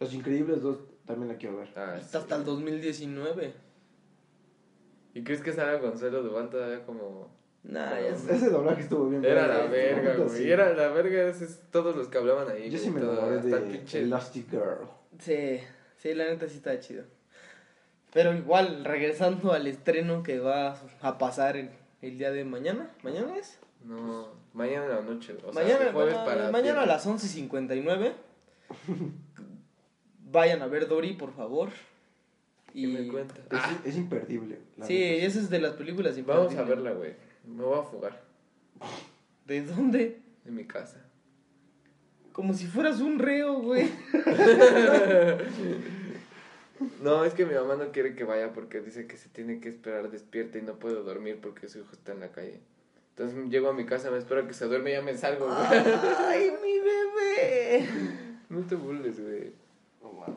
[0.00, 1.68] Los Increíbles 2 también la quiero ver.
[1.76, 2.24] Ah, Está sí.
[2.24, 3.54] hasta el 2019.
[5.14, 7.28] ¿Y crees que salga Gonzalo Duval todavía como.?
[7.62, 8.34] Nah, ya sé.
[8.34, 9.24] Ese doblaje estuvo bien.
[9.24, 10.28] Era la verga, güey.
[10.28, 10.50] sí.
[10.50, 12.68] Era la verga, ese es todos los que hablaban ahí.
[12.70, 14.88] Yo sí me enamoré de pinche- Elastic Girl.
[15.20, 15.60] Sí,
[15.96, 17.04] sí, la neta sí está chido.
[18.12, 21.70] Pero igual, regresando al estreno que va a pasar el,
[22.02, 22.90] el día de mañana.
[23.04, 23.58] ¿Mañana es?
[23.84, 25.34] No, mañana en la noche.
[25.44, 26.50] O sea, mañana de jueves para.
[26.50, 28.12] mañana a las 11.59.
[30.30, 31.68] Vayan a ver Dory, por favor.
[32.72, 32.86] ¿Qué Y...
[32.86, 33.38] me cuentas?
[33.38, 34.58] Es, Ah, es imperdible.
[34.76, 36.66] la Sí, esa es de las películas vamos a imperdibles.
[36.84, 37.12] verla, güey.
[37.46, 38.22] Me voy a fugar
[39.46, 40.18] ¿De dónde?
[40.46, 41.04] en mi casa.
[42.32, 43.88] Como si fueras un reo, güey.
[47.02, 49.68] No, es que mi mamá no quiere que vaya porque dice que se tiene que
[49.68, 52.60] esperar despierta y no puedo dormir porque su hijo está en la calle.
[53.16, 55.46] Entonces llego a mi casa, me espero a que se duerme y ya me salgo,
[55.46, 55.58] güey.
[56.18, 57.88] ¡Ay, mi bebé!
[58.50, 59.52] No te burles, güey.
[60.02, 60.36] No mames.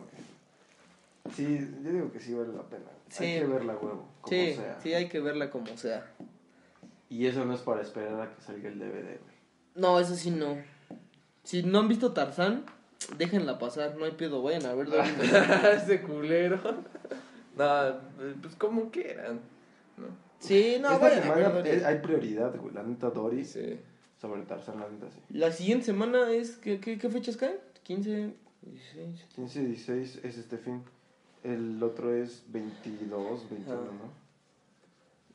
[1.35, 2.85] Sí, yo digo que sí vale la pena.
[3.09, 3.25] Sí.
[3.25, 4.07] Hay que verla, huevo.
[4.21, 4.79] Como Sí, sea.
[4.81, 6.09] sí, hay que verla como sea.
[7.09, 9.35] Y eso no es para esperar a que salga el DVD, güey.
[9.75, 10.57] No, eso sí no.
[11.43, 12.63] Si no han visto Tarzán,
[13.17, 15.09] déjenla pasar, no hay pedo, vayan a ver Dory.
[15.75, 16.59] Ese culero.
[17.57, 17.99] No,
[18.41, 19.39] pues como quieran.
[19.97, 20.05] ¿no?
[20.39, 22.73] Sí, no, Esta a semana eh, hay prioridad, güey.
[22.73, 23.79] La neta Dory Sí.
[24.21, 25.19] sobre Tarzán, la neta sí.
[25.37, 27.57] La siguiente semana es, ¿qué, qué, qué fechas caen?
[27.83, 29.25] 15, 16.
[29.35, 30.83] 15 y 16 es este fin.
[31.43, 33.83] El otro es 22, 21, Ah.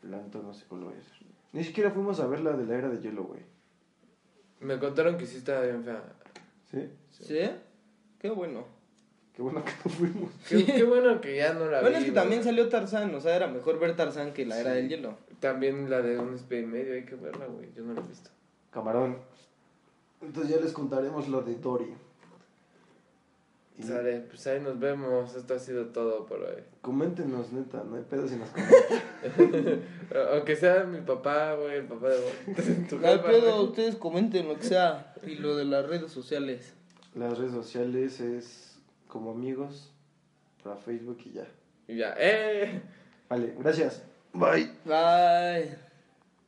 [0.03, 0.11] ¿no?
[0.11, 1.27] La neta no sé cuál vaya a ser.
[1.53, 3.41] Ni siquiera fuimos a ver la de la era de hielo, güey.
[4.61, 6.03] Me contaron que sí estaba bien fea.
[6.71, 6.89] ¿Sí?
[7.11, 7.39] ¿Sí?
[8.19, 8.65] Qué bueno.
[9.35, 10.31] Qué bueno que no fuimos.
[10.49, 12.23] Qué, qué bueno que ya no la Bueno, vi, es que güey.
[12.23, 15.17] también salió Tarzán, o sea, era mejor ver Tarzán que la era del hielo.
[15.41, 17.69] También la de un espía y medio, hay que verla, güey.
[17.75, 18.31] Yo no la he visto.
[18.71, 19.17] Camarón.
[20.21, 21.95] Entonces ya les contaremos lo de Dory.
[23.79, 25.35] Y Sale, pues ahí nos vemos.
[25.35, 26.63] Esto ha sido todo por hoy.
[26.83, 29.81] coméntenos, neta, no hay pedo si nos comentan.
[30.33, 34.57] Aunque sea mi papá, güey, el papá de tu No hay pedo, ustedes comenten lo
[34.57, 35.15] que sea.
[35.27, 36.75] Y lo de las redes sociales.
[37.15, 38.72] Las redes sociales es
[39.13, 39.93] como amigos
[40.65, 41.47] para Facebook y ya.
[41.87, 42.81] Y ya, ¡eh!
[43.29, 44.03] Vale, gracias.
[44.33, 44.71] Bye.
[44.87, 45.92] Bye.